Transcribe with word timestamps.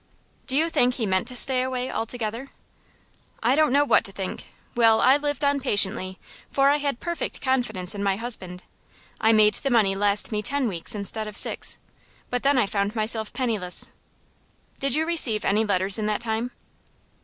"Do 0.47 0.57
you 0.57 0.67
think 0.67 0.95
he 0.95 1.05
meant 1.05 1.27
to 1.27 1.35
stay 1.35 1.61
away 1.61 1.91
altogether?" 1.91 2.49
"I 3.43 3.53
don't 3.53 3.71
know 3.71 3.85
what 3.85 4.03
to 4.05 4.11
think. 4.11 4.47
Well, 4.73 4.99
I 4.99 5.15
lived 5.15 5.43
on 5.43 5.59
patiently, 5.59 6.17
for 6.49 6.69
I 6.71 6.77
had 6.77 6.99
perfect 6.99 7.39
confidence 7.39 7.93
in 7.93 8.01
my 8.01 8.15
husband. 8.15 8.63
I 9.19 9.31
made 9.31 9.53
the 9.53 9.69
money 9.69 9.93
last 9.95 10.31
me 10.31 10.41
ten 10.41 10.67
weeks 10.67 10.95
instead 10.95 11.27
of 11.27 11.37
six, 11.37 11.77
but 12.31 12.41
then 12.41 12.57
I 12.57 12.65
found 12.65 12.95
myself 12.95 13.31
penniless." 13.31 13.91
"Did 14.79 14.95
you 14.95 15.05
receive 15.05 15.45
any 15.45 15.63
letters 15.63 15.99
in 15.99 16.07
that 16.07 16.21
time?" 16.21 16.49